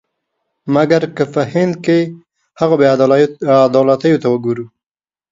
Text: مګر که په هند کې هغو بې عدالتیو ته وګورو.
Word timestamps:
مګر 0.75 1.01
که 1.15 1.23
په 1.33 1.41
هند 1.53 1.73
کې 1.85 1.99
هغو 2.59 2.75
بې 2.79 2.87
عدالتیو 3.67 4.21
ته 4.23 4.27
وګورو. 4.33 4.65